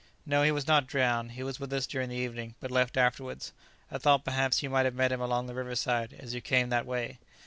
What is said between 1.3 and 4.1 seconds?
he was with us during the evening, but left afterwards; I